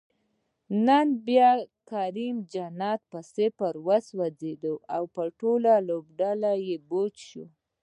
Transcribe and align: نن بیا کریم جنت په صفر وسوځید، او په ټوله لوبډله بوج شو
نن 0.85 1.07
بیا 1.27 1.51
کریم 1.89 2.35
جنت 2.53 2.99
په 3.11 3.19
صفر 3.35 3.73
وسوځید، 3.87 4.63
او 4.95 5.03
په 5.15 5.23
ټوله 5.39 5.73
لوبډله 5.87 6.51
بوج 6.89 7.13
شو 7.29 7.43